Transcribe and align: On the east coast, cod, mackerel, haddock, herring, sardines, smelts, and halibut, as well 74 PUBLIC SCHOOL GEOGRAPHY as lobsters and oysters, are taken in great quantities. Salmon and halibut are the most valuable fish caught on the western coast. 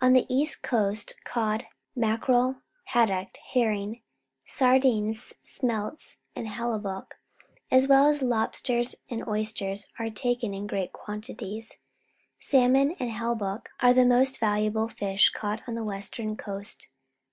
On 0.00 0.12
the 0.12 0.26
east 0.28 0.64
coast, 0.64 1.14
cod, 1.22 1.66
mackerel, 1.94 2.56
haddock, 2.86 3.36
herring, 3.52 4.02
sardines, 4.44 5.34
smelts, 5.44 6.18
and 6.34 6.48
halibut, 6.48 7.14
as 7.70 7.86
well 7.86 8.12
74 8.12 8.12
PUBLIC 8.12 8.14
SCHOOL 8.16 8.26
GEOGRAPHY 8.26 8.26
as 8.26 8.28
lobsters 8.32 9.02
and 9.08 9.28
oysters, 9.28 9.86
are 10.00 10.10
taken 10.10 10.52
in 10.52 10.66
great 10.66 10.92
quantities. 10.92 11.76
Salmon 12.40 12.96
and 12.98 13.12
halibut 13.12 13.68
are 13.78 13.94
the 13.94 14.04
most 14.04 14.40
valuable 14.40 14.88
fish 14.88 15.30
caught 15.30 15.62
on 15.68 15.76
the 15.76 15.84
western 15.84 16.36
coast. 16.36 16.88